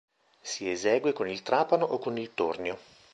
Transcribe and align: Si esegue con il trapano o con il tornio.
Si 0.41 0.67
esegue 0.67 1.13
con 1.13 1.29
il 1.29 1.43
trapano 1.43 1.85
o 1.85 1.99
con 1.99 2.17
il 2.17 2.33
tornio. 2.33 2.79